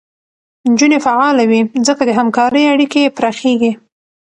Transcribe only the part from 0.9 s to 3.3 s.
فعاله وي، ځکه د همکارۍ اړیکې